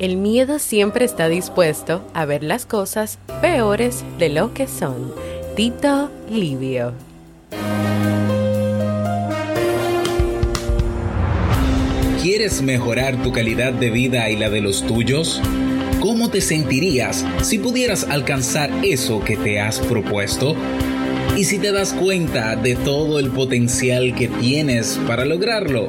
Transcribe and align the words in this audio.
El 0.00 0.16
miedo 0.16 0.58
siempre 0.58 1.04
está 1.04 1.28
dispuesto 1.28 2.02
a 2.14 2.24
ver 2.24 2.42
las 2.42 2.64
cosas 2.64 3.18
peores 3.42 4.02
de 4.18 4.30
lo 4.30 4.54
que 4.54 4.66
son. 4.66 5.12
Tito 5.56 6.10
Livio. 6.30 6.94
¿Quieres 12.22 12.62
mejorar 12.62 13.22
tu 13.22 13.30
calidad 13.30 13.74
de 13.74 13.90
vida 13.90 14.30
y 14.30 14.36
la 14.36 14.48
de 14.48 14.62
los 14.62 14.86
tuyos? 14.86 15.42
¿Cómo 16.00 16.30
te 16.30 16.40
sentirías 16.40 17.26
si 17.42 17.58
pudieras 17.58 18.04
alcanzar 18.04 18.70
eso 18.82 19.22
que 19.22 19.36
te 19.36 19.60
has 19.60 19.80
propuesto? 19.80 20.56
¿Y 21.36 21.44
si 21.44 21.58
te 21.58 21.72
das 21.72 21.92
cuenta 21.92 22.56
de 22.56 22.74
todo 22.74 23.18
el 23.18 23.28
potencial 23.28 24.14
que 24.14 24.28
tienes 24.28 24.98
para 25.06 25.26
lograrlo? 25.26 25.88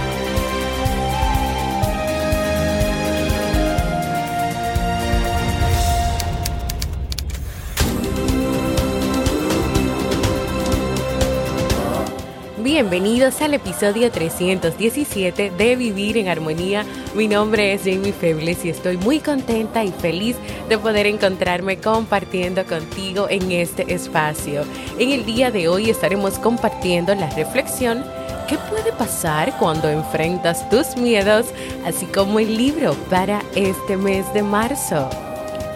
Bienvenidos 12.81 13.39
al 13.43 13.53
episodio 13.53 14.09
317 14.09 15.51
de 15.51 15.75
Vivir 15.75 16.17
en 16.17 16.27
Armonía. 16.27 16.83
Mi 17.13 17.27
nombre 17.27 17.73
es 17.73 17.83
Jamie 17.83 18.11
Febles 18.11 18.65
y 18.65 18.69
estoy 18.69 18.97
muy 18.97 19.19
contenta 19.19 19.83
y 19.83 19.91
feliz 19.91 20.35
de 20.67 20.79
poder 20.79 21.05
encontrarme 21.05 21.77
compartiendo 21.77 22.65
contigo 22.65 23.27
en 23.29 23.51
este 23.51 23.93
espacio. 23.93 24.63
En 24.97 25.11
el 25.11 25.27
día 25.27 25.51
de 25.51 25.67
hoy 25.67 25.91
estaremos 25.91 26.39
compartiendo 26.39 27.13
la 27.13 27.29
reflexión 27.29 28.03
¿Qué 28.47 28.57
puede 28.71 28.91
pasar 28.93 29.55
cuando 29.59 29.87
enfrentas 29.87 30.67
tus 30.71 30.97
miedos? 30.97 31.53
Así 31.85 32.07
como 32.07 32.39
el 32.39 32.57
libro 32.57 32.95
para 33.11 33.43
este 33.53 33.95
mes 33.95 34.25
de 34.33 34.41
marzo. 34.41 35.07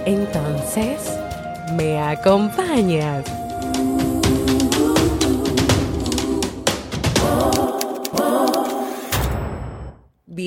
Entonces, 0.08 1.02
¿me 1.78 2.00
acompañas? 2.00 3.45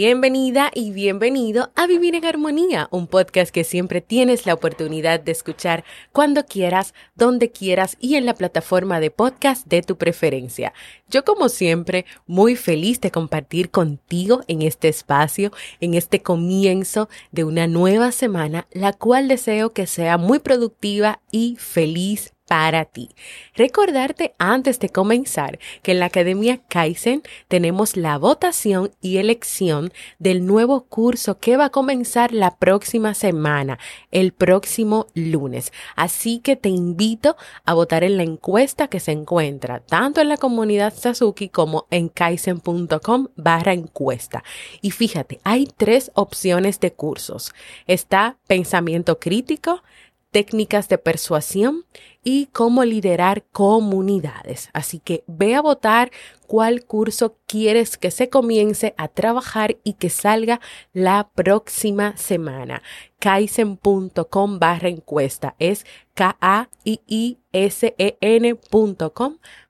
Bienvenida 0.00 0.70
y 0.72 0.92
bienvenido 0.92 1.72
a 1.74 1.88
Vivir 1.88 2.14
en 2.14 2.24
Armonía, 2.24 2.86
un 2.92 3.08
podcast 3.08 3.50
que 3.50 3.64
siempre 3.64 4.00
tienes 4.00 4.46
la 4.46 4.54
oportunidad 4.54 5.18
de 5.18 5.32
escuchar 5.32 5.82
cuando 6.12 6.46
quieras, 6.46 6.94
donde 7.16 7.50
quieras 7.50 7.96
y 7.98 8.14
en 8.14 8.24
la 8.24 8.34
plataforma 8.34 9.00
de 9.00 9.10
podcast 9.10 9.66
de 9.66 9.82
tu 9.82 9.96
preferencia. 9.96 10.72
Yo 11.08 11.24
como 11.24 11.48
siempre, 11.48 12.06
muy 12.28 12.54
feliz 12.54 13.00
de 13.00 13.10
compartir 13.10 13.72
contigo 13.72 14.42
en 14.46 14.62
este 14.62 14.86
espacio, 14.86 15.50
en 15.80 15.94
este 15.94 16.22
comienzo 16.22 17.08
de 17.32 17.42
una 17.42 17.66
nueva 17.66 18.12
semana, 18.12 18.68
la 18.70 18.92
cual 18.92 19.26
deseo 19.26 19.72
que 19.72 19.88
sea 19.88 20.16
muy 20.16 20.38
productiva 20.38 21.20
y 21.32 21.56
feliz 21.58 22.34
para 22.48 22.86
ti. 22.86 23.10
Recordarte 23.54 24.34
antes 24.38 24.80
de 24.80 24.88
comenzar 24.88 25.58
que 25.82 25.92
en 25.92 26.00
la 26.00 26.06
Academia 26.06 26.58
Kaizen 26.68 27.22
tenemos 27.46 27.96
la 27.96 28.18
votación 28.18 28.90
y 29.00 29.18
elección 29.18 29.92
del 30.18 30.46
nuevo 30.46 30.86
curso 30.86 31.38
que 31.38 31.56
va 31.56 31.66
a 31.66 31.70
comenzar 31.70 32.32
la 32.32 32.56
próxima 32.56 33.14
semana, 33.14 33.78
el 34.10 34.32
próximo 34.32 35.06
lunes. 35.14 35.72
Así 35.94 36.40
que 36.40 36.56
te 36.56 36.70
invito 36.70 37.36
a 37.64 37.74
votar 37.74 38.02
en 38.02 38.16
la 38.16 38.22
encuesta 38.22 38.88
que 38.88 38.98
se 38.98 39.12
encuentra 39.12 39.80
tanto 39.80 40.20
en 40.20 40.28
la 40.28 40.38
comunidad 40.38 40.94
Sasuki 40.94 41.50
como 41.50 41.86
en 41.90 42.08
kaizen.com 42.08 43.28
barra 43.36 43.74
encuesta. 43.74 44.42
Y 44.80 44.90
fíjate, 44.90 45.40
hay 45.44 45.68
tres 45.76 46.10
opciones 46.14 46.80
de 46.80 46.92
cursos. 46.92 47.52
Está 47.86 48.38
pensamiento 48.46 49.18
crítico, 49.18 49.82
técnicas 50.30 50.88
de 50.88 50.98
persuasión 50.98 51.84
y 52.22 52.46
cómo 52.46 52.84
liderar 52.84 53.44
comunidades. 53.52 54.68
Así 54.72 54.98
que 54.98 55.24
ve 55.26 55.54
a 55.54 55.62
votar 55.62 56.10
cuál 56.46 56.84
curso 56.84 57.36
quieres 57.46 57.96
que 57.96 58.10
se 58.10 58.28
comience 58.28 58.94
a 58.96 59.08
trabajar 59.08 59.76
y 59.84 59.94
que 59.94 60.10
salga 60.10 60.60
la 60.92 61.30
próxima 61.34 62.16
semana. 62.16 62.82
Kaizen.com 63.18 64.58
barra 64.58 64.88
encuesta. 64.88 65.54
Es 65.58 65.86
K-A-I-I-S-E-N.com 66.14 67.38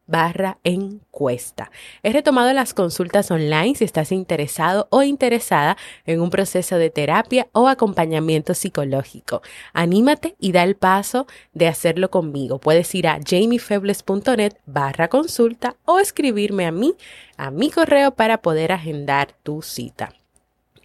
barra 0.08 0.58
encuesta. 0.64 1.70
He 2.02 2.12
retomado 2.12 2.52
las 2.52 2.74
consultas 2.74 3.30
online 3.30 3.76
si 3.76 3.84
estás 3.84 4.10
interesado 4.10 4.88
o 4.90 5.04
interesada 5.04 5.76
en 6.06 6.20
un 6.20 6.30
proceso 6.30 6.76
de 6.76 6.90
terapia 6.90 7.46
o 7.52 7.68
acompañamiento 7.68 8.54
psicológico. 8.54 9.42
Anímate 9.72 10.34
y 10.40 10.50
da 10.50 10.64
el 10.64 10.74
paso 10.74 11.28
de 11.52 11.68
hacerlo 11.68 12.10
conmigo. 12.10 12.58
Puedes 12.58 12.92
ir 12.96 13.06
a 13.06 13.20
jamiefebles.net 13.24 14.54
barra 14.66 15.08
consulta 15.08 15.76
o 15.84 16.00
escribirme 16.00 16.66
a 16.66 16.72
mí, 16.72 16.94
a 17.36 17.52
mi 17.52 17.70
correo 17.70 18.12
para 18.12 18.42
poder 18.42 18.72
agendar 18.72 19.34
tu 19.44 19.62
cita. 19.62 20.14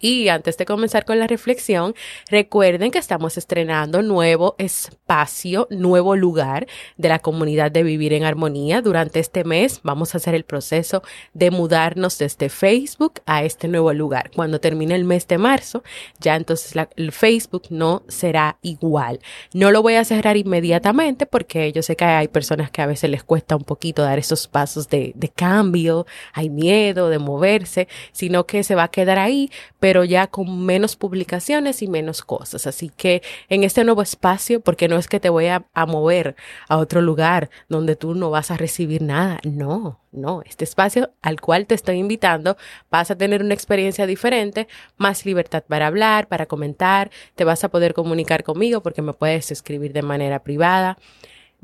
Y 0.04 0.28
antes 0.28 0.58
de 0.58 0.66
comenzar 0.66 1.06
con 1.06 1.18
la 1.18 1.26
reflexión, 1.26 1.94
recuerden 2.28 2.90
que 2.90 2.98
estamos 2.98 3.38
estrenando 3.38 4.02
nuevo 4.02 4.54
espacio, 4.58 5.66
nuevo 5.70 6.14
lugar 6.14 6.66
de 6.98 7.08
la 7.08 7.20
comunidad 7.20 7.72
de 7.72 7.84
Vivir 7.84 8.12
en 8.12 8.24
Armonía. 8.24 8.82
Durante 8.82 9.18
este 9.18 9.44
mes 9.44 9.80
vamos 9.82 10.12
a 10.12 10.18
hacer 10.18 10.34
el 10.34 10.44
proceso 10.44 11.02
de 11.32 11.50
mudarnos 11.50 12.18
desde 12.18 12.50
Facebook 12.50 13.22
a 13.24 13.44
este 13.44 13.66
nuevo 13.66 13.94
lugar. 13.94 14.30
Cuando 14.36 14.60
termine 14.60 14.94
el 14.94 15.04
mes 15.04 15.26
de 15.26 15.38
marzo, 15.38 15.82
ya 16.20 16.36
entonces 16.36 16.74
el 16.96 17.10
Facebook 17.10 17.62
no 17.70 18.02
será 18.06 18.58
igual. 18.60 19.20
No 19.54 19.70
lo 19.70 19.80
voy 19.80 19.94
a 19.94 20.04
cerrar 20.04 20.36
inmediatamente 20.36 21.24
porque 21.24 21.72
yo 21.72 21.82
sé 21.82 21.96
que 21.96 22.04
hay 22.04 22.28
personas 22.28 22.70
que 22.70 22.82
a 22.82 22.86
veces 22.86 23.08
les 23.08 23.24
cuesta 23.24 23.56
un 23.56 23.64
poquito 23.64 24.02
dar 24.02 24.18
esos 24.18 24.48
pasos 24.48 24.90
de, 24.90 25.12
de 25.14 25.30
cambio, 25.30 26.04
hay 26.34 26.50
miedo 26.50 27.08
de 27.08 27.18
moverse, 27.18 27.88
sino 28.12 28.46
que 28.46 28.64
se 28.64 28.74
va 28.74 28.82
a 28.82 28.88
quedar 28.88 29.18
ahí, 29.18 29.50
pero 29.80 29.93
pero 29.94 30.02
ya 30.02 30.26
con 30.26 30.66
menos 30.66 30.96
publicaciones 30.96 31.80
y 31.80 31.86
menos 31.86 32.22
cosas. 32.22 32.66
Así 32.66 32.88
que 32.88 33.22
en 33.48 33.62
este 33.62 33.84
nuevo 33.84 34.02
espacio, 34.02 34.58
porque 34.60 34.88
no 34.88 34.96
es 34.96 35.06
que 35.06 35.20
te 35.20 35.28
voy 35.28 35.46
a, 35.46 35.64
mover 35.86 36.34
a 36.68 36.78
otro 36.78 37.00
lugar 37.00 37.48
donde 37.68 37.94
tú 37.94 38.16
no 38.16 38.28
vas 38.28 38.50
a 38.50 38.56
recibir 38.56 39.02
nada, 39.02 39.38
no, 39.44 40.00
no, 40.10 40.42
este 40.46 40.64
espacio 40.64 41.12
al 41.22 41.40
cual 41.40 41.66
te 41.66 41.76
estoy 41.76 41.98
invitando 41.98 42.56
vas 42.90 43.12
a 43.12 43.16
tener 43.16 43.40
una 43.40 43.54
experiencia 43.54 44.04
diferente, 44.04 44.66
más 44.96 45.24
libertad 45.24 45.62
para 45.62 45.86
hablar, 45.86 46.26
para 46.26 46.46
comentar, 46.46 47.12
te 47.36 47.44
vas 47.44 47.62
a 47.62 47.68
poder 47.68 47.94
comunicar 47.94 48.42
conmigo 48.42 48.82
porque 48.82 49.00
me 49.00 49.12
puedes 49.12 49.52
escribir 49.52 49.92
de 49.92 50.02
manera 50.02 50.42
privada. 50.42 50.98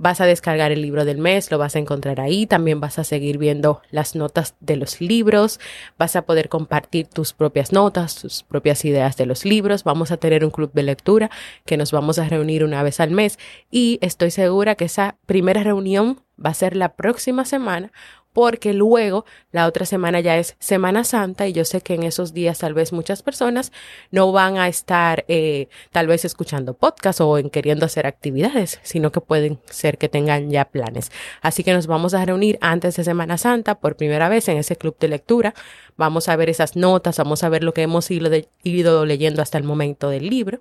Vas 0.03 0.23
a 0.23 0.25
descargar 0.25 0.73
el 0.73 0.81
libro 0.81 1.05
del 1.05 1.19
mes, 1.19 1.51
lo 1.51 1.59
vas 1.59 1.77
a 1.77 1.79
encontrar 1.79 2.23
ahí. 2.23 2.47
También 2.47 2.81
vas 2.81 2.99
a 2.99 3.05
seguir 3.05 3.37
viendo 3.37 3.83
las 3.91 4.15
notas 4.15 4.55
de 4.59 4.77
los 4.77 4.99
libros. 5.03 5.61
Vas 5.99 6.17
a 6.17 6.23
poder 6.23 6.49
compartir 6.49 7.07
tus 7.07 7.35
propias 7.35 7.71
notas, 7.71 8.15
tus 8.15 8.43
propias 8.43 8.83
ideas 8.87 9.19
de 9.19 9.27
los 9.27 9.45
libros. 9.45 9.85
Vamos 9.85 10.11
a 10.11 10.17
tener 10.17 10.43
un 10.43 10.51
club 10.51 10.73
de 10.73 10.85
lectura 10.85 11.31
que 11.67 11.77
nos 11.77 11.93
vamos 11.93 12.19
a 12.19 12.27
reunir 12.27 12.65
una 12.65 12.83
vez 12.83 12.99
al 12.99 13.11
mes. 13.11 13.39
Y 13.71 13.99
estoy 14.01 14.31
segura 14.31 14.75
que 14.75 14.87
esa 14.87 15.17
primera 15.27 15.63
reunión 15.63 16.23
va 16.43 16.49
a 16.49 16.55
ser 16.55 16.77
la 16.77 16.95
próxima 16.95 17.45
semana 17.45 17.93
porque 18.33 18.73
luego 18.75 19.25
la 19.53 19.67
otra 19.67 19.87
semana 19.87 20.21
ya 20.21 20.37
es 20.37 20.57
Semana 20.59 21.05
Santa 21.05 21.49
y 21.49 21.53
yo 21.53 21.65
sé 21.65 21.81
que 21.81 21.95
en 21.95 22.05
esos 22.05 22.33
días 22.33 22.59
tal 22.59 22.75
vez 22.75 22.93
muchas 22.93 23.23
personas 23.23 23.73
no 24.11 24.33
van 24.33 24.59
a 24.59 24.69
estar 24.69 25.25
eh, 25.29 25.69
tal 25.91 26.07
vez 26.07 26.25
escuchando 26.25 26.75
podcast 26.75 27.21
o 27.21 27.39
en 27.39 27.51
queriendo 27.51 27.87
hacer 27.87 28.07
actividades, 28.07 28.79
sino 28.83 29.11
que 29.13 29.21
pueden 29.21 29.59
ser 29.67 29.99
que 29.99 30.09
tengan 30.09 30.51
ya 30.51 30.67
planes. 30.67 31.11
Así 31.43 31.65
que 31.65 31.73
nos 31.73 31.87
vamos 31.87 32.15
a 32.15 32.25
reunir 32.25 32.59
antes 32.61 32.97
de 32.97 33.05
Semana 33.05 33.39
Santa 33.39 33.81
por 33.81 33.97
primera 33.97 34.29
vez 34.29 34.49
en 34.49 34.59
ese 34.59 34.77
club 34.77 34.97
de 34.99 35.09
lectura. 35.09 35.55
Vamos 35.97 36.29
a 36.29 36.37
ver 36.37 36.49
esas 36.51 36.77
notas, 36.77 37.19
vamos 37.19 37.43
a 37.43 37.49
ver 37.49 37.65
lo 37.65 37.75
que 37.75 37.83
hemos 37.83 38.11
ido, 38.11 38.31
ido 38.63 39.05
leyendo 39.07 39.43
hasta 39.43 39.59
el 39.59 39.65
momento 39.65 40.09
del 40.09 40.29
libro 40.29 40.61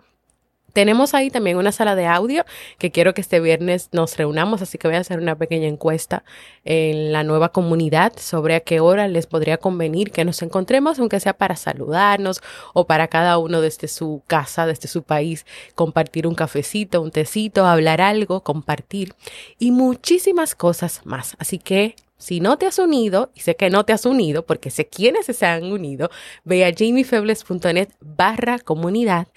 Tenemos 0.80 1.14
ahí 1.14 1.30
también 1.30 1.58
una 1.58 1.74
sala 1.74 1.94
de 1.94 2.06
audio 2.06 2.46
que 2.78 2.90
quiero 2.90 3.14
que 3.14 3.20
este 3.20 3.42
viernes 3.42 3.90
nos 3.92 4.16
reunamos, 4.16 4.62
así 4.62 4.78
que 4.78 4.88
voy 4.88 4.96
a 4.96 5.02
hacer 5.02 5.20
una 5.20 5.36
pequeña 5.36 5.68
encuesta 5.68 6.24
en 6.64 7.12
la 7.12 7.26
nueva 7.26 7.50
comunidad 7.50 8.14
sobre 8.16 8.56
a 8.56 8.62
qué 8.62 8.80
hora 8.80 9.10
les 9.10 9.28
podría 9.28 9.58
convenir 9.58 10.12
que 10.12 10.24
nos 10.24 10.42
encontremos, 10.42 10.98
aunque 10.98 11.20
sea 11.20 11.34
para 11.34 11.58
saludarnos 11.58 12.42
o 12.74 12.88
para 12.88 13.10
cada 13.10 13.40
uno 13.40 13.60
desde 13.60 13.90
su 13.90 14.24
casa, 14.26 14.66
desde 14.68 14.88
su 14.88 15.04
país, 15.04 15.46
compartir 15.76 16.26
un 16.26 16.34
cafecito, 16.34 17.02
un 17.02 17.12
tecito, 17.12 17.66
hablar 17.66 18.00
algo, 18.00 18.42
compartir 18.46 19.16
y 19.58 19.72
muchísimas 19.72 20.56
cosas 20.56 21.02
más. 21.04 21.36
Así 21.40 21.60
que 21.60 21.98
si 22.18 22.40
no 22.40 22.58
te 22.58 22.68
has 22.68 22.80
unido, 22.80 23.32
y 23.36 23.42
sé 23.42 23.58
que 23.58 23.70
no 23.70 23.84
te 23.84 23.92
has 23.92 24.06
unido 24.06 24.46
porque 24.46 24.72
sé 24.72 24.88
quiénes 24.88 25.26
se 25.26 25.46
han 25.46 25.74
unido, 25.74 26.10
ve 26.46 26.64
a 26.64 26.72
jamiefebles.net 26.74 27.90
barra 28.00 28.60
comunidad 28.60 29.28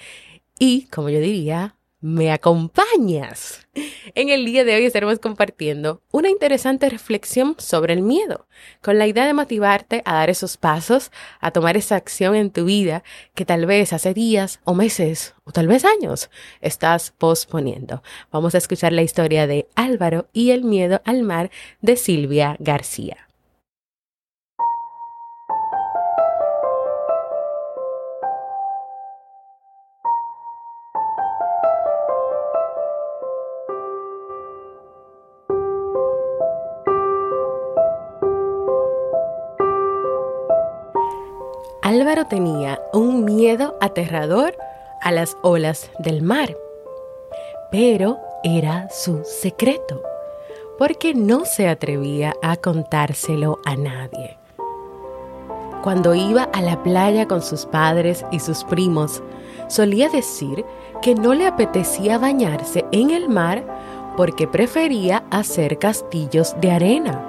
y, 0.65 0.87
como 0.93 1.11
yo 1.11 1.19
diría, 1.19 1.75
me 2.01 2.31
acompañas. 2.31 3.67
En 4.15 4.29
el 4.29 4.47
día 4.47 4.63
de 4.63 4.77
hoy 4.77 4.85
estaremos 4.85 5.19
compartiendo 5.19 6.03
una 6.13 6.31
interesante 6.31 6.89
reflexión 6.89 7.57
sobre 7.59 7.95
el 7.95 8.03
miedo, 8.03 8.47
con 8.81 8.97
la 8.97 9.09
idea 9.09 9.27
de 9.27 9.35
motivarte 9.35 10.03
a 10.05 10.15
dar 10.15 10.31
esos 10.31 10.57
pasos, 10.57 11.11
a 11.41 11.51
tomar 11.51 11.77
esa 11.77 11.97
acción 11.97 12.37
en 12.37 12.53
tu 12.53 12.65
vida 12.65 13.03
que 13.35 13.45
tal 13.45 13.67
vez 13.67 13.93
hace 13.93 14.15
días 14.15 14.61
o 14.63 14.75
meses 14.75 15.35
o 15.43 15.51
tal 15.51 15.67
vez 15.67 15.85
años 15.85 16.31
estás 16.61 17.11
posponiendo. 17.11 18.05
Vamos 18.31 18.55
a 18.55 18.59
escuchar 18.59 18.93
la 18.93 19.03
historia 19.03 19.49
de 19.49 19.67
Álvaro 19.75 20.29
y 20.33 20.53
el 20.53 20.63
miedo 20.63 21.03
al 21.05 21.25
mar 21.25 21.51
de 21.81 21.97
Silvia 21.97 22.55
García. 22.61 23.32
Tenía 42.33 42.81
un 42.95 43.27
miedo 43.27 43.77
aterrador 43.83 44.57
a 45.03 45.13
las 45.13 45.37
olas 45.43 45.91
del 45.99 46.23
mar, 46.23 46.57
pero 47.71 48.17
era 48.43 48.89
su 48.89 49.23
secreto, 49.23 50.03
porque 50.79 51.13
no 51.13 51.45
se 51.45 51.69
atrevía 51.69 52.33
a 52.43 52.57
contárselo 52.57 53.59
a 53.67 53.77
nadie. 53.77 54.39
Cuando 55.83 56.15
iba 56.15 56.45
a 56.45 56.63
la 56.63 56.83
playa 56.83 57.29
con 57.29 57.43
sus 57.43 57.67
padres 57.67 58.25
y 58.31 58.39
sus 58.39 58.65
primos, 58.65 59.23
solía 59.69 60.09
decir 60.09 60.65
que 61.03 61.15
no 61.15 61.35
le 61.35 61.47
apetecía 61.47 62.17
bañarse 62.17 62.87
en 62.93 63.11
el 63.11 63.29
mar 63.29 63.63
porque 64.17 64.49
prefería 64.49 65.23
hacer 65.31 65.79
castillos 65.79 66.57
de 66.63 66.71
arena. 66.71 67.29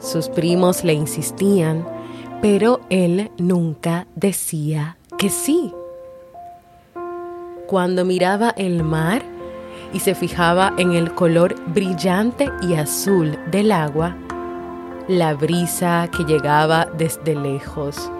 Sus 0.00 0.30
primos 0.30 0.84
le 0.84 0.94
insistían 0.94 1.97
pero 2.40 2.80
él 2.88 3.30
nunca 3.38 4.06
decía 4.14 4.96
que 5.18 5.28
sí. 5.28 5.72
Cuando 7.66 8.04
miraba 8.04 8.50
el 8.56 8.82
mar 8.82 9.22
y 9.92 10.00
se 10.00 10.14
fijaba 10.14 10.72
en 10.78 10.92
el 10.92 11.14
color 11.14 11.54
brillante 11.68 12.50
y 12.62 12.74
azul 12.74 13.38
del 13.50 13.72
agua, 13.72 14.16
la 15.08 15.34
brisa 15.34 16.08
que 16.16 16.24
llegaba 16.24 16.86
desde 16.96 17.34
lejos, 17.34 18.10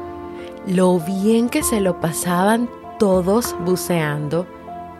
lo 0.67 0.99
bien 0.99 1.49
que 1.49 1.63
se 1.63 1.81
lo 1.81 2.01
pasaban 2.01 2.69
todos 2.99 3.55
buceando, 3.65 4.47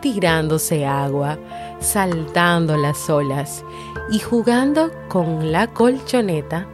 tirándose 0.01 0.87
agua, 0.87 1.39
saltando 1.81 2.77
las 2.77 3.11
olas 3.11 3.65
y 4.11 4.21
jugando 4.21 4.91
con 5.09 5.51
la 5.51 5.67
colchoneta, 5.67 6.67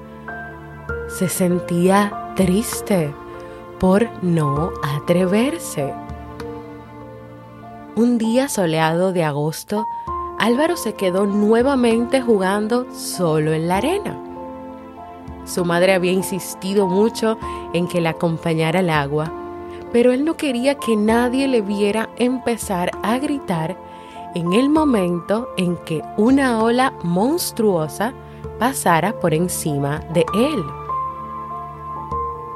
se 1.08 1.28
sentía 1.28 2.23
triste 2.34 3.14
por 3.78 4.08
no 4.22 4.72
atreverse. 4.82 5.94
Un 7.96 8.18
día 8.18 8.48
soleado 8.48 9.12
de 9.12 9.22
agosto, 9.22 9.86
Álvaro 10.38 10.76
se 10.76 10.94
quedó 10.94 11.26
nuevamente 11.26 12.20
jugando 12.20 12.86
solo 12.92 13.52
en 13.52 13.68
la 13.68 13.76
arena. 13.76 14.20
Su 15.44 15.64
madre 15.64 15.92
había 15.94 16.12
insistido 16.12 16.86
mucho 16.86 17.38
en 17.72 17.86
que 17.86 18.00
la 18.00 18.10
acompañara 18.10 18.80
al 18.80 18.90
agua, 18.90 19.32
pero 19.92 20.12
él 20.12 20.24
no 20.24 20.36
quería 20.36 20.74
que 20.74 20.96
nadie 20.96 21.46
le 21.46 21.60
viera 21.60 22.08
empezar 22.16 22.90
a 23.02 23.18
gritar 23.18 23.76
en 24.34 24.52
el 24.54 24.68
momento 24.68 25.50
en 25.56 25.76
que 25.76 26.02
una 26.16 26.60
ola 26.62 26.92
monstruosa 27.04 28.12
pasara 28.58 29.20
por 29.20 29.34
encima 29.34 30.00
de 30.12 30.26
él. 30.34 30.83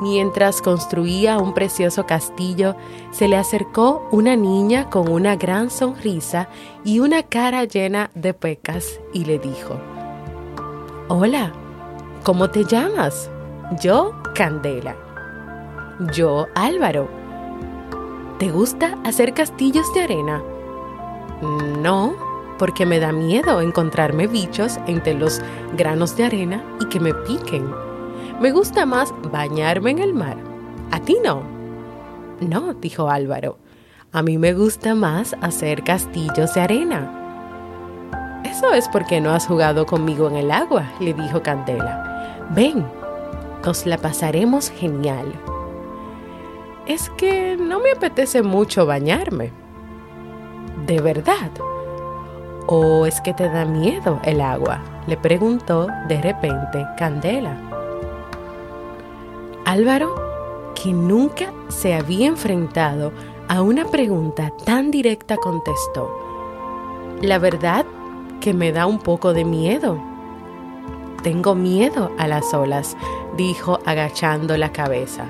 Mientras 0.00 0.62
construía 0.62 1.38
un 1.38 1.54
precioso 1.54 2.06
castillo, 2.06 2.76
se 3.10 3.26
le 3.26 3.36
acercó 3.36 4.06
una 4.12 4.36
niña 4.36 4.90
con 4.90 5.08
una 5.10 5.34
gran 5.34 5.70
sonrisa 5.70 6.48
y 6.84 7.00
una 7.00 7.24
cara 7.24 7.64
llena 7.64 8.10
de 8.14 8.32
pecas 8.32 9.00
y 9.12 9.24
le 9.24 9.38
dijo, 9.38 9.76
Hola, 11.08 11.52
¿cómo 12.22 12.48
te 12.50 12.64
llamas? 12.64 13.28
Yo, 13.82 14.14
Candela. 14.34 14.96
Yo, 16.12 16.46
Álvaro. 16.54 17.08
¿Te 18.38 18.50
gusta 18.52 18.96
hacer 19.04 19.34
castillos 19.34 19.92
de 19.94 20.02
arena? 20.02 20.42
No, 21.80 22.14
porque 22.56 22.86
me 22.86 23.00
da 23.00 23.10
miedo 23.10 23.60
encontrarme 23.60 24.28
bichos 24.28 24.78
entre 24.86 25.14
los 25.14 25.40
granos 25.76 26.16
de 26.16 26.24
arena 26.24 26.62
y 26.80 26.86
que 26.86 27.00
me 27.00 27.14
piquen. 27.14 27.87
Me 28.40 28.52
gusta 28.52 28.86
más 28.86 29.12
bañarme 29.32 29.90
en 29.90 29.98
el 29.98 30.14
mar. 30.14 30.36
¿A 30.92 31.00
ti 31.00 31.16
no? 31.24 31.42
No, 32.40 32.72
dijo 32.74 33.10
Álvaro. 33.10 33.58
A 34.12 34.22
mí 34.22 34.38
me 34.38 34.54
gusta 34.54 34.94
más 34.94 35.34
hacer 35.40 35.82
castillos 35.82 36.54
de 36.54 36.60
arena. 36.60 38.40
Eso 38.44 38.72
es 38.72 38.88
porque 38.88 39.20
no 39.20 39.30
has 39.30 39.46
jugado 39.46 39.86
conmigo 39.86 40.28
en 40.28 40.36
el 40.36 40.52
agua, 40.52 40.84
le 41.00 41.14
dijo 41.14 41.42
Candela. 41.42 42.46
Ven, 42.50 42.86
nos 43.66 43.86
la 43.86 43.98
pasaremos 43.98 44.70
genial. 44.70 45.32
Es 46.86 47.10
que 47.10 47.56
no 47.56 47.80
me 47.80 47.90
apetece 47.90 48.42
mucho 48.42 48.86
bañarme. 48.86 49.50
¿De 50.86 51.00
verdad? 51.00 51.50
¿O 52.68 53.04
es 53.04 53.20
que 53.20 53.34
te 53.34 53.48
da 53.48 53.64
miedo 53.64 54.20
el 54.22 54.40
agua? 54.40 54.80
le 55.08 55.16
preguntó 55.16 55.88
de 56.06 56.20
repente 56.22 56.86
Candela. 56.96 57.67
Álvaro, 59.68 60.14
que 60.74 60.94
nunca 60.94 61.52
se 61.68 61.92
había 61.92 62.26
enfrentado 62.26 63.12
a 63.48 63.60
una 63.60 63.84
pregunta 63.84 64.50
tan 64.64 64.90
directa, 64.90 65.36
contestó, 65.36 66.10
La 67.20 67.38
verdad 67.38 67.84
que 68.40 68.54
me 68.54 68.72
da 68.72 68.86
un 68.86 68.98
poco 68.98 69.34
de 69.34 69.44
miedo. 69.44 70.02
Tengo 71.22 71.54
miedo 71.54 72.10
a 72.16 72.26
las 72.26 72.54
olas, 72.54 72.96
dijo 73.36 73.80
agachando 73.84 74.56
la 74.56 74.72
cabeza. 74.72 75.26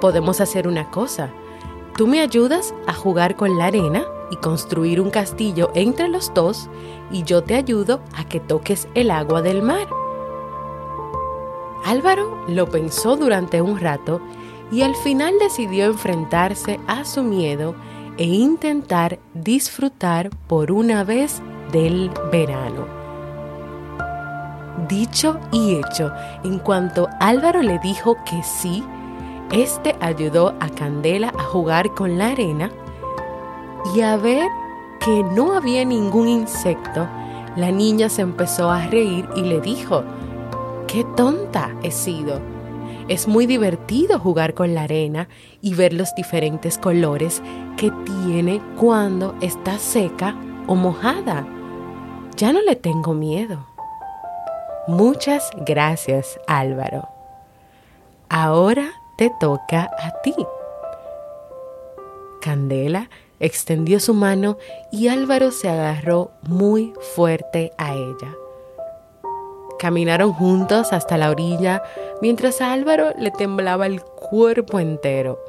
Podemos 0.00 0.40
hacer 0.40 0.68
una 0.68 0.88
cosa. 0.92 1.30
Tú 1.96 2.06
me 2.06 2.20
ayudas 2.20 2.72
a 2.86 2.94
jugar 2.94 3.34
con 3.34 3.58
la 3.58 3.64
arena 3.64 4.04
y 4.30 4.36
construir 4.36 5.00
un 5.00 5.10
castillo 5.10 5.72
entre 5.74 6.06
los 6.06 6.32
dos 6.32 6.70
y 7.10 7.24
yo 7.24 7.42
te 7.42 7.56
ayudo 7.56 8.02
a 8.16 8.22
que 8.28 8.38
toques 8.38 8.86
el 8.94 9.10
agua 9.10 9.42
del 9.42 9.62
mar. 9.62 9.88
Álvaro 11.90 12.44
lo 12.46 12.70
pensó 12.70 13.16
durante 13.16 13.60
un 13.60 13.76
rato 13.80 14.20
y 14.70 14.82
al 14.82 14.94
final 14.94 15.34
decidió 15.40 15.86
enfrentarse 15.86 16.78
a 16.86 17.04
su 17.04 17.24
miedo 17.24 17.74
e 18.16 18.26
intentar 18.26 19.18
disfrutar 19.34 20.30
por 20.46 20.70
una 20.70 21.02
vez 21.02 21.42
del 21.72 22.12
verano. 22.30 22.86
Dicho 24.86 25.40
y 25.50 25.74
hecho, 25.74 26.12
en 26.44 26.60
cuanto 26.60 27.08
Álvaro 27.18 27.60
le 27.60 27.80
dijo 27.80 28.16
que 28.24 28.40
sí, 28.44 28.84
este 29.50 29.96
ayudó 30.00 30.54
a 30.60 30.68
Candela 30.68 31.32
a 31.36 31.42
jugar 31.42 31.92
con 31.94 32.18
la 32.18 32.28
arena 32.28 32.70
y 33.96 34.02
a 34.02 34.16
ver 34.16 34.46
que 35.04 35.24
no 35.34 35.54
había 35.54 35.84
ningún 35.84 36.28
insecto, 36.28 37.08
la 37.56 37.72
niña 37.72 38.08
se 38.08 38.22
empezó 38.22 38.70
a 38.70 38.86
reír 38.86 39.28
y 39.34 39.40
le 39.40 39.60
dijo, 39.60 40.04
qué 40.90 41.04
tonta 41.16 41.70
he 41.82 41.92
sido. 41.92 42.40
Es 43.08 43.28
muy 43.28 43.46
divertido 43.46 44.18
jugar 44.18 44.54
con 44.54 44.74
la 44.74 44.82
arena 44.82 45.28
y 45.60 45.74
ver 45.74 45.92
los 45.92 46.14
diferentes 46.14 46.78
colores 46.78 47.42
que 47.76 47.92
tiene 48.04 48.60
cuando 48.76 49.36
está 49.40 49.78
seca 49.78 50.34
o 50.66 50.74
mojada. 50.74 51.46
Ya 52.36 52.52
no 52.52 52.60
le 52.62 52.74
tengo 52.74 53.14
miedo. 53.14 53.66
Muchas 54.88 55.50
gracias, 55.64 56.40
Álvaro. 56.48 57.08
Ahora 58.28 58.90
te 59.16 59.30
toca 59.38 59.90
a 59.98 60.20
ti. 60.22 60.34
Candela 62.40 63.10
extendió 63.38 64.00
su 64.00 64.14
mano 64.14 64.56
y 64.90 65.08
Álvaro 65.08 65.52
se 65.52 65.68
agarró 65.68 66.32
muy 66.42 66.92
fuerte 67.14 67.72
a 67.78 67.94
ella. 67.94 68.39
Caminaron 69.80 70.34
juntos 70.34 70.92
hasta 70.92 71.16
la 71.16 71.30
orilla 71.30 71.82
mientras 72.20 72.60
a 72.60 72.70
Álvaro 72.70 73.14
le 73.16 73.30
temblaba 73.30 73.86
el 73.86 74.02
cuerpo 74.02 74.78
entero. 74.78 75.40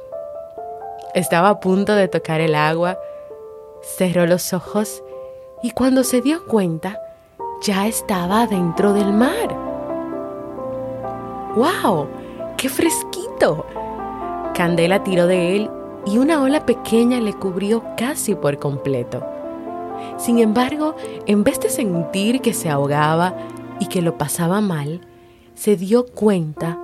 Estaba 1.12 1.50
a 1.50 1.60
punto 1.60 1.94
de 1.94 2.08
tocar 2.08 2.40
el 2.40 2.54
agua, 2.54 2.98
cerró 3.82 4.24
los 4.24 4.54
ojos 4.54 5.04
y 5.62 5.72
cuando 5.72 6.02
se 6.02 6.22
dio 6.22 6.46
cuenta 6.46 6.98
ya 7.60 7.86
estaba 7.86 8.46
dentro 8.46 8.94
del 8.94 9.12
mar. 9.12 9.54
¡Wow! 11.54 12.08
¡Qué 12.56 12.70
fresquito! 12.70 13.66
Candela 14.54 15.04
tiró 15.04 15.26
de 15.26 15.56
él 15.56 15.70
y 16.06 16.16
una 16.16 16.40
ola 16.40 16.64
pequeña 16.64 17.20
le 17.20 17.34
cubrió 17.34 17.82
casi 17.98 18.34
por 18.34 18.58
completo. 18.58 19.22
Sin 20.16 20.38
embargo, 20.38 20.96
en 21.26 21.44
vez 21.44 21.60
de 21.60 21.68
sentir 21.68 22.40
que 22.40 22.54
se 22.54 22.70
ahogaba 22.70 23.34
y 23.82 23.86
que 23.86 24.00
lo 24.00 24.16
pasaba 24.16 24.60
mal, 24.60 25.00
se 25.54 25.74
dio 25.74 26.06
cuenta 26.06 26.78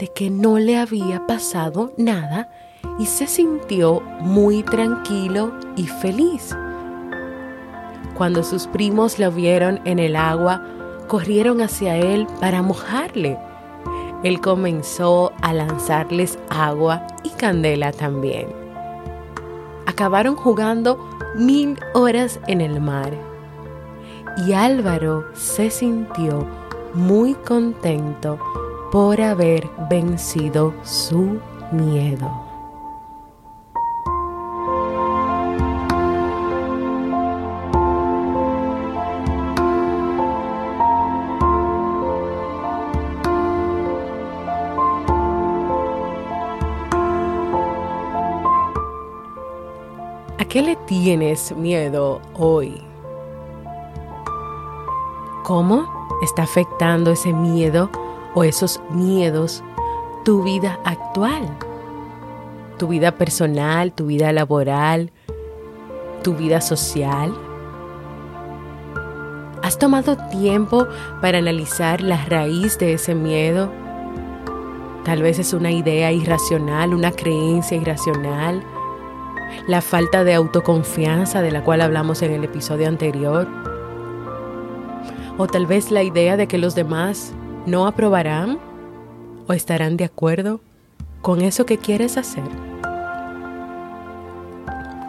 de 0.00 0.08
que 0.08 0.28
no 0.28 0.58
le 0.58 0.76
había 0.76 1.24
pasado 1.24 1.92
nada 1.96 2.50
y 2.98 3.06
se 3.06 3.28
sintió 3.28 4.00
muy 4.22 4.64
tranquilo 4.64 5.52
y 5.76 5.86
feliz. 5.86 6.56
Cuando 8.16 8.42
sus 8.42 8.66
primos 8.66 9.20
lo 9.20 9.30
vieron 9.30 9.78
en 9.84 10.00
el 10.00 10.16
agua, 10.16 10.66
corrieron 11.06 11.60
hacia 11.60 11.96
él 11.96 12.26
para 12.40 12.60
mojarle. 12.60 13.38
Él 14.24 14.40
comenzó 14.40 15.30
a 15.42 15.52
lanzarles 15.52 16.40
agua 16.50 17.06
y 17.22 17.28
candela 17.28 17.92
también. 17.92 18.48
Acabaron 19.86 20.34
jugando 20.34 20.98
mil 21.36 21.78
horas 21.94 22.40
en 22.48 22.60
el 22.60 22.80
mar 22.80 23.31
y 24.36 24.52
Álvaro 24.52 25.26
se 25.34 25.70
sintió 25.70 26.46
muy 26.94 27.34
contento 27.34 28.38
por 28.90 29.20
haber 29.20 29.68
vencido 29.88 30.74
su 30.82 31.38
miedo. 31.70 32.52
qué 50.52 50.60
le 50.60 50.76
tienes 50.76 51.56
miedo 51.56 52.20
hoy? 52.34 52.91
¿Cómo 55.42 55.88
está 56.22 56.44
afectando 56.44 57.10
ese 57.10 57.32
miedo 57.32 57.90
o 58.34 58.44
esos 58.44 58.80
miedos 58.90 59.62
tu 60.24 60.42
vida 60.42 60.78
actual? 60.84 61.48
Tu 62.78 62.88
vida 62.88 63.12
personal, 63.12 63.92
tu 63.92 64.06
vida 64.06 64.32
laboral, 64.32 65.10
tu 66.22 66.34
vida 66.34 66.60
social. 66.60 67.34
¿Has 69.62 69.78
tomado 69.78 70.16
tiempo 70.30 70.86
para 71.20 71.38
analizar 71.38 72.02
la 72.02 72.24
raíz 72.24 72.78
de 72.78 72.94
ese 72.94 73.14
miedo? 73.14 73.70
Tal 75.04 75.22
vez 75.22 75.38
es 75.38 75.52
una 75.52 75.72
idea 75.72 76.12
irracional, 76.12 76.94
una 76.94 77.10
creencia 77.10 77.76
irracional 77.76 78.64
la 79.66 79.80
falta 79.80 80.24
de 80.24 80.34
autoconfianza 80.34 81.42
de 81.42 81.50
la 81.50 81.62
cual 81.62 81.80
hablamos 81.80 82.22
en 82.22 82.32
el 82.32 82.44
episodio 82.44 82.88
anterior, 82.88 83.48
o 85.38 85.46
tal 85.46 85.66
vez 85.66 85.90
la 85.90 86.02
idea 86.02 86.36
de 86.36 86.46
que 86.46 86.58
los 86.58 86.74
demás 86.74 87.32
no 87.66 87.86
aprobarán 87.86 88.58
o 89.48 89.52
estarán 89.52 89.96
de 89.96 90.04
acuerdo 90.04 90.60
con 91.20 91.42
eso 91.42 91.66
que 91.66 91.78
quieres 91.78 92.16
hacer. 92.16 92.44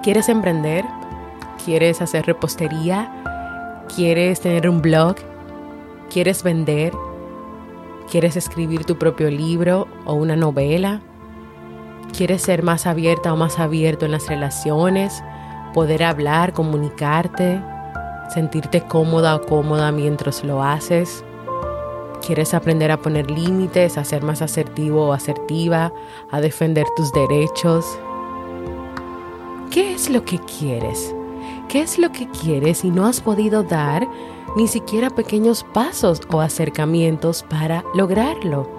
¿Quieres 0.04 0.30
emprender? 0.30 0.86
¿Quieres 1.64 2.02
hacer 2.02 2.26
repostería? 2.26 3.86
¿Quieres 3.96 4.42
tener 4.42 4.70
un 4.70 4.82
blog? 4.82 5.16
¿Quieres 6.10 6.44
vender? 6.44 6.94
¿Quieres 8.12 8.36
escribir 8.36 8.86
tu 8.86 8.98
propio 8.98 9.30
libro 9.32 9.88
o 10.06 10.14
una 10.14 10.36
novela? 10.36 11.02
quieres 12.14 12.44
ser 12.44 12.64
más 12.64 12.86
abierta 12.86 13.34
o 13.34 13.36
más 13.36 13.60
abierto 13.60 14.06
en 14.06 14.12
las 14.12 14.28
relaciones, 14.28 15.24
poder 15.74 16.04
hablar, 16.04 16.54
comunicarte, 16.54 17.60
sentirte 18.34 18.82
cómoda 18.82 19.36
o 19.36 19.42
cómoda 19.46 19.92
mientras 19.92 20.44
lo 20.44 20.64
haces. 20.64 21.24
Quieres 22.26 22.54
aprender 22.54 22.92
a 22.92 22.98
poner 22.98 23.30
límites, 23.30 23.98
a 23.98 24.04
ser 24.04 24.24
más 24.24 24.42
asertivo 24.42 25.08
o 25.10 25.14
asertiva, 25.14 25.94
a 26.32 26.42
defender 26.42 26.86
tus 26.96 27.12
derechos. 27.12 27.86
¿Qué 29.70 29.94
es 29.94 30.10
lo 30.10 30.24
que 30.24 30.40
quieres? 30.40 31.14
¿Qué 31.68 31.82
es 31.82 31.98
lo 31.98 32.12
que 32.12 32.28
quieres 32.30 32.84
y 32.84 32.92
no 32.92 33.06
has 33.06 33.22
podido 33.22 33.64
dar 33.64 34.08
ni 34.56 34.68
siquiera 34.68 35.10
pequeños 35.10 35.64
pasos 35.74 36.22
o 36.32 36.42
acercamientos 36.42 37.44
para 37.44 37.84
lograrlo? 37.94 38.70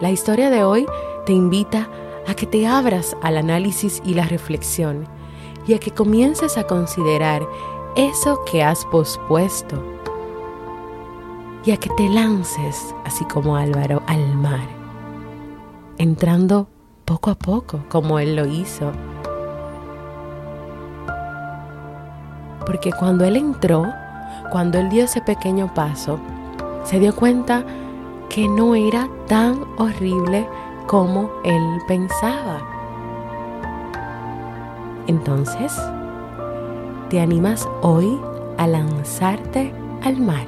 La 0.00 0.10
historia 0.10 0.48
de 0.50 0.64
hoy 0.64 0.86
te 1.26 1.32
invita 1.32 1.88
a 2.26 2.34
que 2.34 2.46
te 2.46 2.66
abras 2.66 3.16
al 3.22 3.36
análisis 3.36 4.00
y 4.04 4.14
la 4.14 4.26
reflexión 4.26 5.17
y 5.68 5.74
a 5.74 5.78
que 5.78 5.92
comiences 5.92 6.56
a 6.56 6.66
considerar 6.66 7.46
eso 7.94 8.42
que 8.50 8.62
has 8.62 8.86
pospuesto 8.86 9.76
y 11.64 11.72
a 11.72 11.76
que 11.76 11.90
te 11.90 12.08
lances, 12.08 12.94
así 13.04 13.24
como 13.26 13.54
Álvaro, 13.56 14.02
al 14.06 14.34
mar, 14.34 14.66
entrando 15.98 16.68
poco 17.04 17.30
a 17.30 17.34
poco 17.34 17.80
como 17.90 18.18
él 18.18 18.34
lo 18.34 18.46
hizo. 18.46 18.92
Porque 22.64 22.90
cuando 22.92 23.24
él 23.26 23.36
entró, 23.36 23.86
cuando 24.50 24.78
él 24.78 24.88
dio 24.88 25.04
ese 25.04 25.20
pequeño 25.20 25.72
paso, 25.74 26.18
se 26.84 26.98
dio 26.98 27.14
cuenta 27.14 27.64
que 28.30 28.48
no 28.48 28.74
era 28.74 29.08
tan 29.26 29.60
horrible 29.76 30.48
como 30.86 31.30
él 31.44 31.62
pensaba. 31.86 32.77
Entonces, 35.08 35.72
¿te 37.08 37.18
animas 37.18 37.66
hoy 37.80 38.20
a 38.58 38.66
lanzarte 38.66 39.72
al 40.02 40.20
mar? 40.20 40.46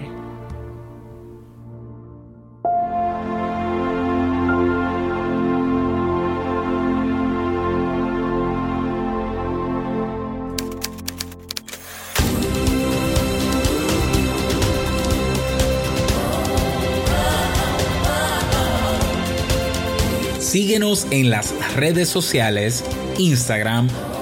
Síguenos 20.39 21.07
en 21.11 21.31
las 21.31 21.55
redes 21.77 22.11
sociales, 22.11 22.85
Instagram, 23.17 23.89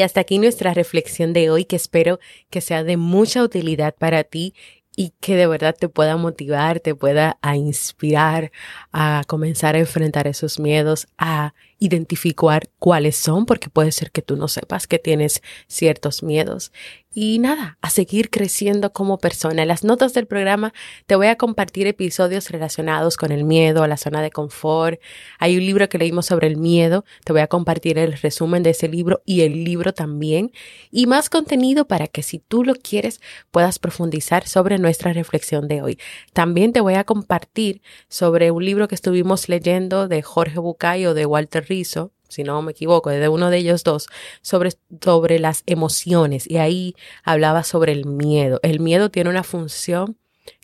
Y 0.00 0.02
hasta 0.02 0.22
aquí 0.22 0.38
nuestra 0.38 0.72
reflexión 0.72 1.34
de 1.34 1.50
hoy 1.50 1.66
que 1.66 1.76
espero 1.76 2.20
que 2.48 2.62
sea 2.62 2.84
de 2.84 2.96
mucha 2.96 3.42
utilidad 3.42 3.94
para 3.94 4.24
ti 4.24 4.54
y 4.96 5.12
que 5.20 5.36
de 5.36 5.46
verdad 5.46 5.76
te 5.78 5.90
pueda 5.90 6.16
motivar, 6.16 6.80
te 6.80 6.94
pueda 6.94 7.38
inspirar 7.54 8.50
a 8.92 9.24
comenzar 9.26 9.74
a 9.74 9.78
enfrentar 9.78 10.26
esos 10.26 10.58
miedos, 10.58 11.06
a 11.18 11.52
identificar 11.78 12.70
cuáles 12.78 13.16
son, 13.16 13.44
porque 13.44 13.68
puede 13.68 13.92
ser 13.92 14.10
que 14.10 14.22
tú 14.22 14.36
no 14.36 14.48
sepas 14.48 14.86
que 14.86 14.98
tienes 14.98 15.42
ciertos 15.66 16.22
miedos. 16.22 16.72
Y 17.12 17.40
nada, 17.40 17.76
a 17.82 17.90
seguir 17.90 18.30
creciendo 18.30 18.92
como 18.92 19.18
persona. 19.18 19.62
En 19.62 19.68
las 19.68 19.82
notas 19.82 20.14
del 20.14 20.26
programa 20.26 20.72
te 21.06 21.16
voy 21.16 21.26
a 21.26 21.36
compartir 21.36 21.88
episodios 21.88 22.50
relacionados 22.50 23.16
con 23.16 23.32
el 23.32 23.44
miedo, 23.44 23.86
la 23.86 23.96
zona 23.96 24.22
de 24.22 24.30
confort. 24.30 25.00
Hay 25.38 25.56
un 25.56 25.66
libro 25.66 25.88
que 25.88 25.98
leímos 25.98 26.26
sobre 26.26 26.46
el 26.46 26.56
miedo, 26.56 27.04
te 27.24 27.32
voy 27.32 27.42
a 27.42 27.48
compartir 27.48 27.98
el 27.98 28.12
resumen 28.12 28.62
de 28.62 28.70
ese 28.70 28.88
libro 28.88 29.22
y 29.24 29.40
el 29.40 29.64
libro 29.64 29.92
también. 29.92 30.52
Y 30.92 31.06
más 31.06 31.30
contenido 31.30 31.86
para 31.88 32.06
que 32.06 32.22
si 32.22 32.38
tú 32.38 32.64
lo 32.64 32.74
quieres 32.74 33.20
puedas 33.50 33.80
profundizar 33.80 34.46
sobre 34.46 34.78
nuestra 34.78 35.12
reflexión 35.12 35.66
de 35.66 35.82
hoy. 35.82 35.98
También 36.32 36.72
te 36.72 36.80
voy 36.80 36.94
a 36.94 37.04
compartir 37.04 37.82
sobre 38.08 38.52
un 38.52 38.64
libro 38.64 38.86
que 38.86 38.94
estuvimos 38.94 39.48
leyendo 39.48 40.06
de 40.06 40.22
Jorge 40.22 40.60
Bucay 40.60 41.06
o 41.06 41.14
de 41.14 41.26
Walter 41.26 41.66
Rizzo, 41.68 42.12
si 42.30 42.42
no 42.42 42.62
me 42.62 42.72
equivoco, 42.72 43.10
de 43.10 43.28
uno 43.28 43.50
de 43.50 43.58
ellos 43.58 43.84
dos, 43.84 44.08
sobre, 44.40 44.72
sobre 45.02 45.38
las 45.38 45.62
emociones. 45.66 46.48
Y 46.48 46.58
ahí 46.58 46.94
hablaba 47.24 47.64
sobre 47.64 47.92
el 47.92 48.06
miedo. 48.06 48.60
El 48.62 48.80
miedo 48.80 49.10
tiene 49.10 49.30
una 49.30 49.42
función 49.42 50.16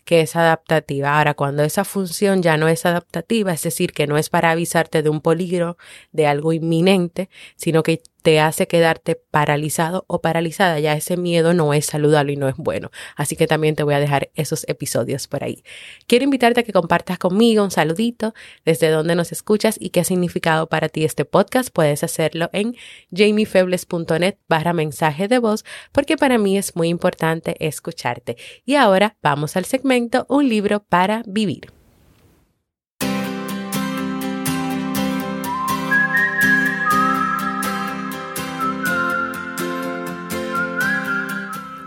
que 0.05 0.21
es 0.21 0.37
adaptativa. 0.37 1.17
Ahora, 1.17 1.33
cuando 1.33 1.63
esa 1.63 1.83
función 1.83 2.41
ya 2.41 2.55
no 2.57 2.69
es 2.69 2.85
adaptativa, 2.85 3.51
es 3.51 3.61
decir, 3.63 3.91
que 3.91 4.07
no 4.07 4.17
es 4.17 4.29
para 4.29 4.51
avisarte 4.51 5.03
de 5.03 5.09
un 5.09 5.19
peligro, 5.19 5.77
de 6.13 6.27
algo 6.27 6.53
inminente, 6.53 7.29
sino 7.57 7.83
que 7.83 8.01
te 8.27 8.41
hace 8.41 8.67
quedarte 8.67 9.15
paralizado 9.15 10.03
o 10.09 10.19
paralizada, 10.19 10.81
ya 10.81 10.91
ese 10.91 11.15
miedo 11.15 11.53
no 11.53 11.73
es 11.73 11.85
saludable 11.85 12.33
y 12.33 12.35
no 12.35 12.49
es 12.49 12.57
bueno. 12.57 12.91
Así 13.15 13.37
que 13.37 13.47
también 13.47 13.77
te 13.77 13.83
voy 13.83 13.93
a 13.93 14.01
dejar 14.01 14.31
esos 14.35 14.67
episodios 14.67 15.29
por 15.29 15.45
ahí. 15.45 15.63
Quiero 16.07 16.25
invitarte 16.25 16.59
a 16.59 16.63
que 16.63 16.73
compartas 16.73 17.19
conmigo 17.19 17.63
un 17.63 17.71
saludito 17.71 18.33
desde 18.65 18.89
donde 18.89 19.15
nos 19.15 19.31
escuchas 19.31 19.77
y 19.79 19.91
qué 19.91 20.01
ha 20.01 20.03
significado 20.03 20.67
para 20.67 20.89
ti 20.89 21.05
este 21.05 21.23
podcast. 21.23 21.69
Puedes 21.71 22.03
hacerlo 22.03 22.49
en 22.51 22.75
jamiefebles.net 23.15 24.35
barra 24.49 24.73
mensaje 24.73 25.29
de 25.29 25.39
voz 25.39 25.63
porque 25.93 26.17
para 26.17 26.37
mí 26.37 26.57
es 26.57 26.75
muy 26.75 26.89
importante 26.89 27.55
escucharte. 27.65 28.35
Y 28.65 28.75
ahora 28.75 29.15
vamos 29.23 29.55
al 29.55 29.63
segmento 29.63 30.25
Un 30.27 30.49
libro 30.49 30.83
para 30.83 31.23
vivir. 31.25 31.76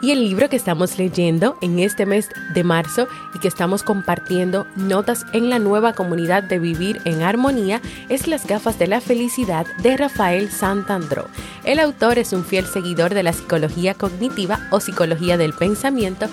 Y 0.02 0.12
el 0.12 0.24
libro 0.24 0.48
que 0.48 0.56
estamos 0.56 0.98
leyendo 0.98 1.58
en 1.60 1.78
este 1.78 2.06
mes 2.06 2.30
de 2.54 2.64
marzo 2.64 3.06
y 3.34 3.38
que 3.38 3.48
estamos 3.48 3.82
compartiendo 3.82 4.66
notas 4.74 5.26
en 5.34 5.50
la 5.50 5.58
nueva 5.58 5.92
comunidad 5.92 6.42
de 6.42 6.58
Vivir 6.58 7.00
en 7.04 7.20
Armonía 7.22 7.82
es 8.08 8.26
Las 8.26 8.46
gafas 8.46 8.78
de 8.78 8.86
la 8.86 9.02
felicidad 9.02 9.66
de 9.82 9.98
Rafael 9.98 10.50
Santandró. 10.50 11.26
El 11.64 11.78
autor 11.78 12.18
es 12.18 12.32
un 12.32 12.44
fiel 12.44 12.64
seguidor 12.64 13.12
de 13.12 13.22
la 13.22 13.34
psicología 13.34 13.92
cognitiva 13.92 14.66
o 14.70 14.80
psicología 14.80 15.36
del 15.36 15.52
pensamiento, 15.52 16.28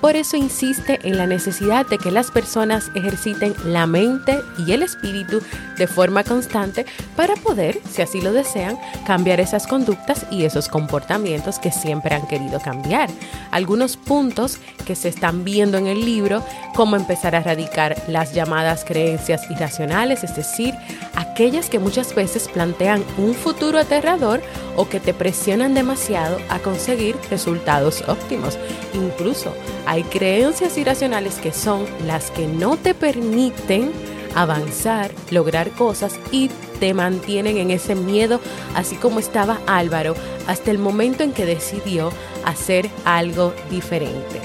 por 0.00 0.16
eso 0.16 0.36
insiste 0.36 1.00
en 1.02 1.16
la 1.16 1.26
necesidad 1.26 1.86
de 1.86 1.98
que 1.98 2.10
las 2.10 2.30
personas 2.30 2.90
ejerciten 2.94 3.54
la 3.64 3.86
mente 3.86 4.40
y 4.58 4.72
el 4.72 4.82
espíritu 4.82 5.40
de 5.76 5.86
forma 5.86 6.24
constante 6.24 6.86
para 7.16 7.34
poder, 7.34 7.80
si 7.90 8.02
así 8.02 8.20
lo 8.20 8.32
desean, 8.32 8.78
cambiar 9.06 9.40
esas 9.40 9.66
conductas 9.66 10.26
y 10.30 10.44
esos 10.44 10.68
comportamientos 10.68 11.58
que 11.58 11.72
siempre 11.72 12.14
han 12.14 12.26
querido 12.26 12.60
cambiar. 12.60 13.10
Algunos 13.50 13.96
puntos 13.96 14.58
que 14.86 14.94
se 14.94 15.08
están 15.08 15.44
viendo 15.44 15.78
en 15.78 15.86
el 15.86 16.04
libro, 16.04 16.42
cómo 16.74 16.96
empezar 16.96 17.34
a 17.34 17.38
erradicar 17.38 17.96
las 18.08 18.34
llamadas 18.34 18.84
creencias 18.84 19.50
irracionales, 19.50 20.24
es 20.24 20.34
decir, 20.36 20.74
aquellas 21.14 21.70
que 21.70 21.78
muchas 21.78 22.14
veces 22.14 22.48
plantean 22.48 23.04
un 23.16 23.34
futuro 23.34 23.78
aterrador 23.78 24.42
o 24.76 24.88
que 24.88 25.00
te 25.00 25.14
presionan 25.14 25.74
demasiado 25.74 26.38
a 26.48 26.58
conseguir 26.58 27.16
resultados 27.30 28.02
óptimos. 28.08 28.58
Incluso 28.94 29.54
hay 29.88 30.02
creencias 30.02 30.76
irracionales 30.76 31.36
que 31.36 31.50
son 31.50 31.86
las 32.06 32.30
que 32.30 32.46
no 32.46 32.76
te 32.76 32.92
permiten 32.92 33.90
avanzar, 34.34 35.10
lograr 35.30 35.70
cosas 35.70 36.20
y 36.30 36.50
te 36.78 36.92
mantienen 36.92 37.56
en 37.56 37.70
ese 37.70 37.94
miedo, 37.94 38.38
así 38.74 38.96
como 38.96 39.18
estaba 39.18 39.60
Álvaro 39.66 40.14
hasta 40.46 40.70
el 40.70 40.78
momento 40.78 41.22
en 41.22 41.32
que 41.32 41.46
decidió 41.46 42.12
hacer 42.44 42.90
algo 43.06 43.54
diferente. 43.70 44.42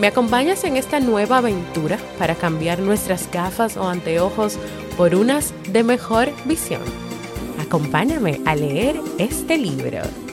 ¿Me 0.00 0.06
acompañas 0.06 0.64
en 0.64 0.78
esta 0.78 1.00
nueva 1.00 1.36
aventura 1.36 1.98
para 2.18 2.34
cambiar 2.34 2.78
nuestras 2.78 3.30
gafas 3.30 3.76
o 3.76 3.86
anteojos 3.86 4.56
por 4.96 5.14
unas 5.14 5.52
de 5.70 5.82
mejor 5.82 6.30
visión? 6.46 6.82
Acompáñame 7.60 8.40
a 8.46 8.56
leer 8.56 8.98
este 9.18 9.58
libro. 9.58 10.27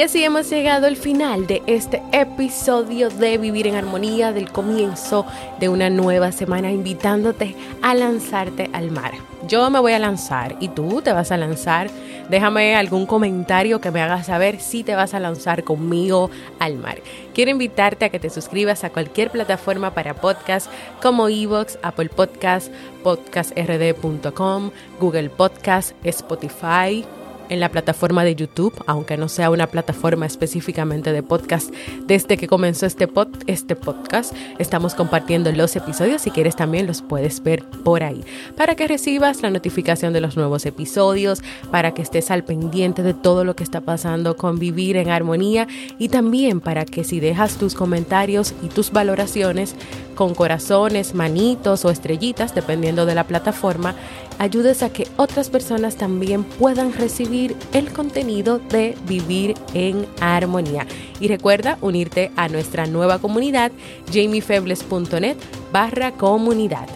Y 0.00 0.02
así 0.02 0.24
hemos 0.24 0.48
llegado 0.48 0.86
al 0.86 0.96
final 0.96 1.46
de 1.46 1.62
este 1.66 2.02
episodio 2.12 3.10
de 3.10 3.36
Vivir 3.36 3.66
en 3.66 3.74
Armonía, 3.74 4.32
del 4.32 4.50
comienzo 4.50 5.26
de 5.58 5.68
una 5.68 5.90
nueva 5.90 6.32
semana, 6.32 6.72
invitándote 6.72 7.54
a 7.82 7.94
lanzarte 7.94 8.70
al 8.72 8.90
mar. 8.90 9.12
Yo 9.46 9.68
me 9.68 9.78
voy 9.78 9.92
a 9.92 9.98
lanzar 9.98 10.56
y 10.58 10.68
tú 10.68 11.02
te 11.02 11.12
vas 11.12 11.32
a 11.32 11.36
lanzar. 11.36 11.90
Déjame 12.30 12.76
algún 12.76 13.04
comentario 13.04 13.82
que 13.82 13.90
me 13.90 14.00
haga 14.00 14.24
saber 14.24 14.58
si 14.58 14.84
te 14.84 14.94
vas 14.94 15.12
a 15.12 15.20
lanzar 15.20 15.64
conmigo 15.64 16.30
al 16.60 16.76
mar. 16.76 17.02
Quiero 17.34 17.50
invitarte 17.50 18.06
a 18.06 18.08
que 18.08 18.18
te 18.18 18.30
suscribas 18.30 18.84
a 18.84 18.90
cualquier 18.90 19.30
plataforma 19.30 19.92
para 19.92 20.14
podcast 20.14 20.70
como 21.02 21.28
Evox, 21.28 21.78
Apple 21.82 22.08
Podcast, 22.08 22.72
podcastrd.com, 23.02 24.70
Google 24.98 25.28
Podcast, 25.28 25.92
Spotify 26.04 27.04
en 27.50 27.60
la 27.60 27.68
plataforma 27.68 28.24
de 28.24 28.34
YouTube, 28.34 28.72
aunque 28.86 29.18
no 29.18 29.28
sea 29.28 29.50
una 29.50 29.66
plataforma 29.66 30.24
específicamente 30.24 31.12
de 31.12 31.22
podcast. 31.22 31.74
Desde 32.06 32.38
que 32.38 32.48
comenzó 32.48 32.86
este, 32.86 33.06
pod, 33.06 33.28
este 33.46 33.76
podcast, 33.76 34.34
estamos 34.58 34.94
compartiendo 34.94 35.52
los 35.52 35.76
episodios. 35.76 36.22
Si 36.22 36.30
quieres 36.30 36.56
también 36.56 36.86
los 36.86 37.02
puedes 37.02 37.42
ver 37.42 37.64
por 37.84 38.02
ahí. 38.02 38.24
Para 38.56 38.74
que 38.76 38.88
recibas 38.88 39.42
la 39.42 39.50
notificación 39.50 40.12
de 40.12 40.20
los 40.20 40.36
nuevos 40.36 40.64
episodios, 40.64 41.42
para 41.70 41.92
que 41.92 42.02
estés 42.02 42.30
al 42.30 42.44
pendiente 42.44 43.02
de 43.02 43.14
todo 43.14 43.44
lo 43.44 43.54
que 43.56 43.64
está 43.64 43.80
pasando 43.80 44.36
con 44.36 44.58
Vivir 44.58 44.96
en 44.96 45.10
Armonía 45.10 45.66
y 45.98 46.08
también 46.08 46.60
para 46.60 46.84
que 46.84 47.04
si 47.04 47.20
dejas 47.20 47.56
tus 47.56 47.74
comentarios 47.74 48.54
y 48.62 48.68
tus 48.68 48.92
valoraciones 48.92 49.74
con 50.14 50.34
corazones, 50.34 51.14
manitos 51.14 51.84
o 51.84 51.90
estrellitas, 51.90 52.54
dependiendo 52.54 53.06
de 53.06 53.14
la 53.14 53.24
plataforma, 53.24 53.94
ayudes 54.38 54.82
a 54.82 54.90
que 54.90 55.08
otras 55.16 55.48
personas 55.48 55.96
también 55.96 56.44
puedan 56.44 56.92
recibir 56.92 57.39
el 57.72 57.92
contenido 57.92 58.58
de 58.58 58.96
Vivir 59.06 59.54
en 59.74 60.06
Armonía. 60.20 60.86
Y 61.20 61.28
recuerda 61.28 61.78
unirte 61.80 62.30
a 62.36 62.48
nuestra 62.48 62.86
nueva 62.86 63.18
comunidad, 63.18 63.72
jamiefebles.net 64.12 65.36
barra 65.72 66.12
comunidad. 66.12 66.88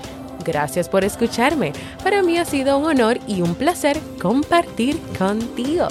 Gracias 0.45 0.89
por 0.89 1.05
escucharme. 1.05 1.73
Para 2.03 2.23
mí 2.23 2.39
ha 2.39 2.45
sido 2.45 2.79
un 2.79 2.85
honor 2.85 3.19
y 3.27 3.41
un 3.41 3.55
placer 3.55 3.99
compartir 4.21 4.99
contigo. 5.19 5.89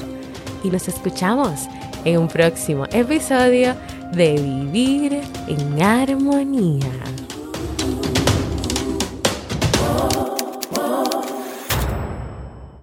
Y 0.63 0.69
nos 0.69 0.87
escuchamos 0.87 1.61
en 2.05 2.19
un 2.19 2.27
próximo 2.27 2.85
episodio 2.91 3.75
de 4.13 4.33
Vivir 4.33 5.21
en 5.47 5.81
Armonía. 5.81 7.12